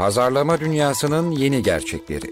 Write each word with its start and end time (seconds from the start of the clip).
Pazarlama 0.00 0.60
dünyasının 0.60 1.30
yeni 1.30 1.62
gerçekleri. 1.62 2.26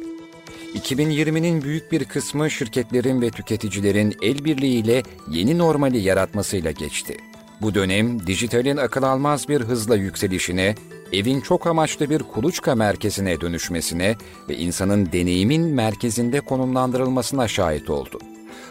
2020'nin 0.75 1.63
büyük 1.63 1.93
bir 1.93 2.05
kısmı 2.05 2.51
şirketlerin 2.51 3.21
ve 3.21 3.31
tüketicilerin 3.31 4.17
el 4.23 4.45
birliğiyle 4.45 5.03
yeni 5.31 5.59
normali 5.59 5.99
yaratmasıyla 5.99 6.71
geçti. 6.71 7.17
Bu 7.63 7.75
dönem 7.75 8.27
dijitalin 8.27 8.77
akıl 8.77 9.03
almaz 9.03 9.49
bir 9.49 9.61
hızla 9.61 9.97
yükselişine, 9.97 10.75
evin 11.13 11.41
çok 11.41 11.67
amaçlı 11.67 12.11
bir 12.11 12.23
kuluçka 12.23 12.75
merkezine 12.75 13.41
dönüşmesine 13.41 14.17
ve 14.49 14.57
insanın 14.57 15.13
deneyimin 15.13 15.63
merkezinde 15.63 16.41
konumlandırılmasına 16.41 17.49
şahit 17.49 17.91
oldu. 17.91 18.19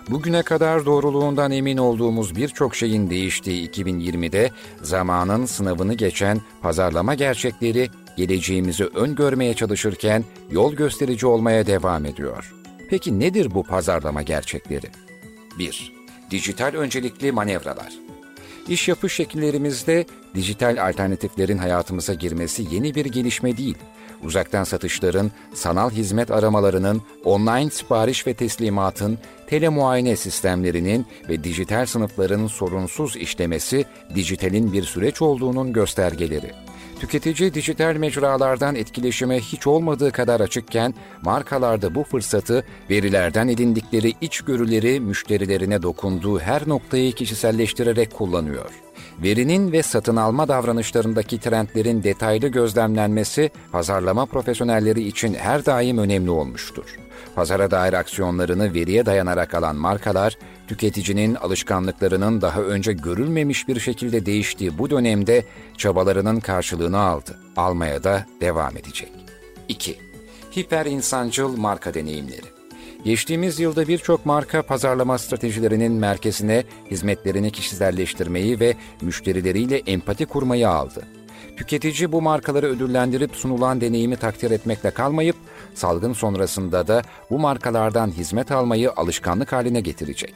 Bugüne 0.10 0.44
kadar 0.44 0.86
doğruluğundan 0.86 1.52
emin 1.52 1.78
olduğumuz 1.78 2.36
birçok 2.36 2.76
şeyin 2.76 3.10
değiştiği 3.10 3.70
2020'de 3.70 4.52
zamanın 4.82 5.46
sınavını 5.46 5.94
geçen 5.94 6.42
pazarlama 6.62 7.14
gerçekleri 7.14 7.90
geleceğimizi 8.18 8.86
öngörmeye 8.86 9.54
çalışırken 9.54 10.24
yol 10.52 10.74
gösterici 10.74 11.28
olmaya 11.28 11.68
devam 11.68 12.06
ediyor. 12.06 12.54
Peki 12.90 13.20
nedir 13.20 13.54
bu 13.54 13.64
pazarlama 13.64 14.22
gerçekleri? 14.22 14.88
1. 15.60 15.94
Dijital 16.32 16.74
öncelikli 16.74 17.32
manevralar. 17.32 17.94
İş 18.68 18.88
yapış 18.88 19.14
şekillerimizde 19.14 20.06
dijital 20.36 20.88
alternatiflerin 20.88 21.58
hayatımıza 21.58 22.14
girmesi 22.14 22.66
yeni 22.72 22.96
bir 22.96 23.06
gelişme 23.06 23.58
değil. 23.58 23.78
Uzaktan 24.24 24.64
satışların, 24.64 25.32
sanal 25.54 25.90
hizmet 25.90 26.32
aramalarının, 26.32 27.02
online 27.26 27.70
sipariş 27.70 28.28
ve 28.28 28.34
teslimatın, 28.34 29.18
telemuayene 29.48 30.16
sistemlerinin 30.16 31.06
ve 31.30 31.44
dijital 31.44 31.86
sınıfların 31.86 32.48
sorunsuz 32.48 33.16
işlemesi 33.16 33.86
dijitalin 34.16 34.74
bir 34.74 34.84
süreç 34.84 35.22
olduğunun 35.22 35.74
göstergeleri. 35.74 36.67
Tüketici 37.00 37.54
dijital 37.54 37.96
mecralardan 37.96 38.76
etkileşime 38.76 39.40
hiç 39.40 39.68
olmadığı 39.68 40.12
kadar 40.12 40.40
açıkken 40.40 40.94
markalarda 41.22 41.96
bu 41.96 42.04
fırsatı 42.04 42.64
verilerden 42.90 43.48
edindikleri 43.48 44.14
içgörüleri 44.22 45.00
müşterilerine 45.00 45.82
dokunduğu 45.82 46.40
her 46.40 46.68
noktayı 46.68 47.14
kişiselleştirerek 47.14 48.14
kullanıyor. 48.14 48.70
Verinin 49.24 49.72
ve 49.72 49.84
satın 49.84 50.16
alma 50.16 50.48
davranışlarındaki 50.48 51.40
trendlerin 51.40 52.04
detaylı 52.04 52.48
gözlemlenmesi 52.48 53.52
pazarlama 53.72 54.26
profesyonelleri 54.26 55.08
için 55.08 55.34
her 55.34 55.66
daim 55.66 55.98
önemli 55.98 56.30
olmuştur. 56.30 56.98
Pazara 57.36 57.72
dair 57.72 57.94
aksiyonlarını 57.94 58.74
veriye 58.74 59.06
dayanarak 59.06 59.54
alan 59.54 59.76
markalar, 59.76 60.38
tüketicinin 60.68 61.36
alışkanlıklarının 61.36 62.42
daha 62.42 62.62
önce 62.62 62.94
görülmemiş 62.94 63.68
bir 63.68 63.80
şekilde 63.80 64.26
değiştiği 64.26 64.78
bu 64.78 64.90
dönemde 64.90 65.46
çabalarının 65.78 66.40
karşılığını 66.40 67.00
aldı. 67.00 67.40
Almaya 67.56 68.04
da 68.04 68.26
devam 68.42 68.78
edecek. 68.78 69.12
2. 69.68 70.00
Hiper 70.58 70.86
insancıl 70.86 71.58
marka 71.58 71.94
deneyimleri. 71.94 72.58
Geçtiğimiz 73.06 73.60
yılda 73.60 73.88
birçok 73.88 74.26
marka 74.26 74.62
pazarlama 74.62 75.18
stratejilerinin 75.18 75.92
merkezine 75.92 76.64
hizmetlerini 76.92 77.52
kişiselleştirmeyi 77.52 78.60
ve 78.60 78.76
müşterileriyle 79.02 79.78
empati 79.78 80.26
kurmayı 80.26 80.70
aldı. 80.70 81.08
Tüketici 81.58 82.12
bu 82.12 82.22
markaları 82.22 82.68
ödüllendirip 82.68 83.36
sunulan 83.36 83.82
deneyimi 83.82 84.16
takdir 84.16 84.52
etmekle 84.52 84.92
kalmayıp, 84.92 85.36
salgın 85.74 86.14
sonrasında 86.14 86.88
da 86.88 87.02
bu 87.30 87.40
markalardan 87.40 88.12
hizmet 88.12 88.52
almayı 88.52 88.92
alışkanlık 88.92 89.52
haline 89.52 89.82
getirecek. 89.82 90.36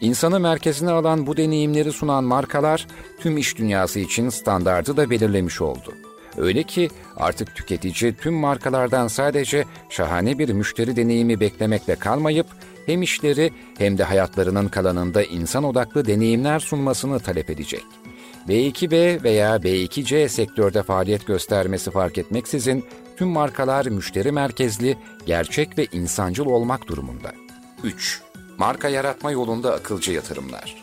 İnsanı 0.00 0.40
merkezine 0.40 0.90
alan 0.90 1.26
bu 1.26 1.36
deneyimleri 1.36 1.92
sunan 1.92 2.24
markalar 2.24 2.86
tüm 3.20 3.38
iş 3.38 3.58
dünyası 3.58 4.00
için 4.00 4.28
standardı 4.28 4.96
da 4.96 5.10
belirlemiş 5.10 5.60
oldu. 5.60 5.94
Öyle 6.36 6.62
ki 6.62 6.88
artık 7.16 7.54
tüketici 7.56 8.14
tüm 8.14 8.34
markalardan 8.34 9.08
sadece 9.08 9.64
şahane 9.90 10.38
bir 10.38 10.48
müşteri 10.48 10.96
deneyimi 10.96 11.40
beklemekle 11.40 11.96
kalmayıp 11.96 12.46
hem 12.86 13.02
işleri 13.02 13.52
hem 13.78 13.98
de 13.98 14.04
hayatlarının 14.04 14.68
kalanında 14.68 15.22
insan 15.22 15.64
odaklı 15.64 16.06
deneyimler 16.06 16.60
sunmasını 16.60 17.20
talep 17.20 17.50
edecek. 17.50 17.84
B2B 18.48 19.22
veya 19.22 19.56
B2C 19.56 20.28
sektörde 20.28 20.82
faaliyet 20.82 21.26
göstermesi 21.26 21.90
fark 21.90 22.18
etmeksizin 22.18 22.84
tüm 23.16 23.28
markalar 23.28 23.86
müşteri 23.86 24.32
merkezli, 24.32 24.96
gerçek 25.26 25.78
ve 25.78 25.86
insancıl 25.92 26.46
olmak 26.46 26.88
durumunda. 26.88 27.32
3. 27.84 28.25
Marka 28.58 28.88
yaratma 28.88 29.30
yolunda 29.30 29.74
akılcı 29.74 30.12
yatırımlar. 30.12 30.74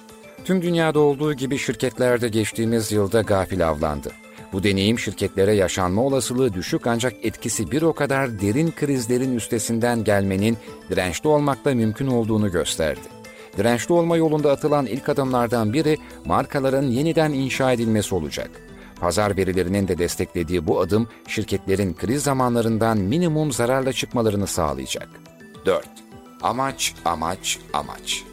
Tüm 0.45 0.61
dünyada 0.61 0.99
olduğu 0.99 1.33
gibi 1.33 1.57
şirketlerde 1.57 2.29
geçtiğimiz 2.29 2.91
yılda 2.91 3.21
gafil 3.21 3.67
avlandı. 3.69 4.11
Bu 4.53 4.63
deneyim 4.63 4.99
şirketlere 4.99 5.53
yaşanma 5.53 6.01
olasılığı 6.01 6.53
düşük 6.53 6.87
ancak 6.87 7.13
etkisi 7.25 7.71
bir 7.71 7.81
o 7.81 7.93
kadar 7.93 8.41
derin 8.41 8.71
krizlerin 8.71 9.35
üstesinden 9.35 10.03
gelmenin 10.03 10.57
dirençli 10.89 11.29
olmakla 11.29 11.75
mümkün 11.75 12.07
olduğunu 12.07 12.51
gösterdi. 12.51 13.01
Dirençli 13.57 13.93
olma 13.93 14.17
yolunda 14.17 14.51
atılan 14.51 14.85
ilk 14.85 15.09
adımlardan 15.09 15.73
biri 15.73 15.97
markaların 16.25 16.83
yeniden 16.83 17.33
inşa 17.33 17.71
edilmesi 17.71 18.15
olacak. 18.15 18.49
Pazar 18.99 19.37
verilerinin 19.37 19.87
de 19.87 19.97
desteklediği 19.97 20.67
bu 20.67 20.79
adım 20.79 21.07
şirketlerin 21.27 21.93
kriz 21.93 22.23
zamanlarından 22.23 22.97
minimum 22.97 23.51
zararla 23.51 23.93
çıkmalarını 23.93 24.47
sağlayacak. 24.47 25.09
4. 25.65 26.02
Amaç, 26.43 26.93
amaç, 27.05 27.59
amaç. 27.73 28.23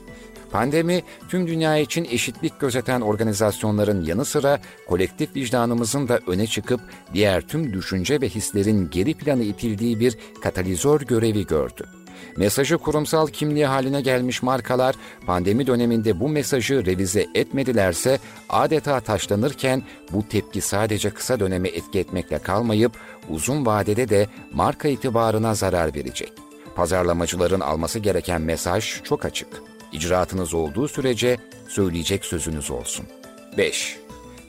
Pandemi, 0.51 1.03
tüm 1.29 1.47
dünya 1.47 1.77
için 1.77 2.05
eşitlik 2.05 2.61
gözeten 2.61 3.01
organizasyonların 3.01 4.05
yanı 4.05 4.25
sıra 4.25 4.61
kolektif 4.89 5.37
vicdanımızın 5.37 6.09
da 6.09 6.21
öne 6.27 6.47
çıkıp 6.47 6.81
diğer 7.15 7.41
tüm 7.41 7.73
düşünce 7.73 8.21
ve 8.21 8.29
hislerin 8.29 8.91
geri 8.91 9.15
plana 9.15 9.43
itildiği 9.43 10.01
bir 10.01 10.19
katalizör 10.43 11.01
görevi 11.01 11.47
gördü. 11.47 11.85
Mesajı 12.37 12.79
kurumsal 12.79 13.27
kimliği 13.27 13.67
haline 13.67 14.01
gelmiş 14.01 14.43
markalar 14.43 14.95
pandemi 15.27 15.67
döneminde 15.67 16.21
bu 16.21 16.29
mesajı 16.29 16.87
revize 16.87 17.27
etmedilerse 17.35 18.19
adeta 18.49 19.01
taşlanırken 19.01 19.83
bu 20.13 20.29
tepki 20.29 20.61
sadece 20.61 21.11
kısa 21.11 21.41
döneme 21.41 21.69
etki 21.69 21.99
etmekle 21.99 22.39
kalmayıp 22.39 22.93
uzun 23.29 23.67
vadede 23.67 24.09
de 24.09 24.27
marka 24.53 24.89
itibarına 24.89 25.55
zarar 25.55 25.95
verecek. 25.95 26.50
Pazarlamacıların 26.75 27.61
alması 27.61 27.99
gereken 27.99 28.43
mesaj 28.43 29.03
çok 29.03 29.25
açık. 29.25 29.49
İcraatınız 29.93 30.55
olduğu 30.55 30.89
sürece 30.89 31.37
söyleyecek 31.69 32.25
sözünüz 32.25 32.71
olsun. 32.71 33.07
5. 33.59 33.99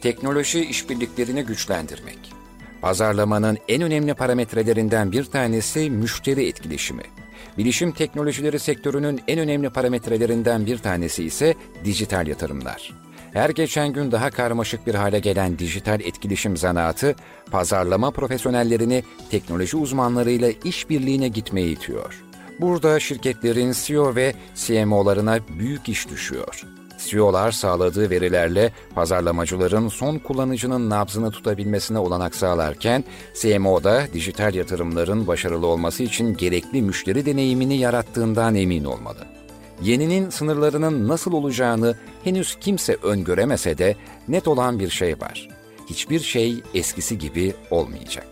Teknoloji 0.02 0.66
işbirliklerini 0.66 1.44
güçlendirmek. 1.44 2.34
Pazarlamanın 2.82 3.58
en 3.68 3.82
önemli 3.82 4.14
parametrelerinden 4.14 5.12
bir 5.12 5.26
tanesi 5.26 5.90
müşteri 5.90 6.48
etkileşimi. 6.48 7.04
Bilişim 7.58 7.92
teknolojileri 7.92 8.60
sektörünün 8.60 9.22
en 9.28 9.40
önemli 9.40 9.70
parametrelerinden 9.70 10.66
bir 10.66 10.78
tanesi 10.78 11.24
ise 11.24 11.56
dijital 11.86 12.28
yatırımlar. 12.28 12.92
Her 13.34 13.50
geçen 13.50 13.94
gün 13.94 14.12
daha 14.12 14.30
karmaşık 14.30 14.88
bir 14.88 14.96
hale 14.96 15.20
gelen 15.20 15.60
dijital 15.60 16.02
etkileşim 16.02 16.58
zanaatı, 16.58 17.16
pazarlama 17.52 18.12
profesyonellerini 18.12 19.04
teknoloji 19.32 19.78
uzmanlarıyla 19.78 20.52
işbirliğine 20.64 21.28
gitmeye 21.28 21.68
itiyor. 21.68 22.24
Burada 22.60 23.00
şirketlerin 23.00 23.74
CEO 23.84 24.16
ve 24.16 24.34
CMO'larına 24.56 25.40
büyük 25.60 25.90
iş 25.90 26.10
düşüyor. 26.10 26.66
CEO'lar 27.08 27.52
sağladığı 27.52 28.10
verilerle 28.10 28.72
pazarlamacıların 28.96 29.88
son 29.88 30.18
kullanıcının 30.18 30.90
nabzını 30.90 31.32
tutabilmesine 31.32 32.00
olanak 32.00 32.36
sağlarken, 32.36 33.04
CMO 33.42 33.84
da 33.84 34.04
dijital 34.14 34.56
yatırımların 34.56 35.28
başarılı 35.28 35.68
olması 35.68 36.04
için 36.04 36.34
gerekli 36.34 36.82
müşteri 36.82 37.26
deneyimini 37.26 37.78
yarattığından 37.78 38.56
emin 38.56 38.84
olmalı. 38.84 39.31
Yeninin 39.82 40.30
sınırlarının 40.30 41.08
nasıl 41.08 41.34
olacağını 41.34 41.96
henüz 42.24 42.56
kimse 42.56 42.98
öngöremese 43.04 43.78
de 43.78 43.96
net 44.28 44.48
olan 44.48 44.80
bir 44.80 44.90
şey 44.90 45.20
var. 45.20 45.50
Hiçbir 45.90 46.20
şey 46.20 46.64
eskisi 46.74 47.18
gibi 47.18 47.54
olmayacak. 47.72 48.28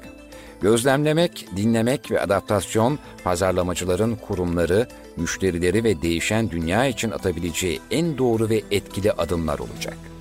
Gözlemlemek, 0.62 1.48
dinlemek 1.56 2.12
ve 2.12 2.22
adaptasyon 2.22 3.00
pazarlamacıların 3.24 4.16
kurumları, 4.16 4.88
müşterileri 5.18 5.84
ve 5.84 6.02
değişen 6.02 6.50
dünya 6.50 6.86
için 6.86 7.12
atabileceği 7.12 7.80
en 7.92 8.18
doğru 8.18 8.50
ve 8.50 8.62
etkili 8.72 9.12
adımlar 9.12 9.60
olacak.'' 9.60 10.19